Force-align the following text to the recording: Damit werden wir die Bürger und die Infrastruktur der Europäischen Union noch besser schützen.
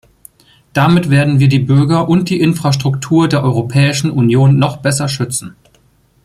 Damit 0.73 1.11
werden 1.11 1.37
wir 1.39 1.47
die 1.47 1.59
Bürger 1.59 2.09
und 2.09 2.31
die 2.31 2.39
Infrastruktur 2.39 3.27
der 3.27 3.43
Europäischen 3.43 4.09
Union 4.09 4.57
noch 4.57 4.77
besser 4.77 5.07
schützen. 5.07 5.55